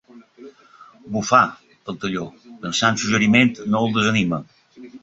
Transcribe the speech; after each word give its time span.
Bufa! 1.17 1.41
—el 1.77 2.01
tallo, 2.07 2.27
pensant 2.65 3.01
suggeriment 3.05 3.57
no 3.71 3.85
el 3.87 3.97
desanima. 4.01 4.47